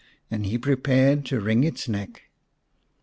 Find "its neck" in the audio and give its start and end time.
1.63-2.23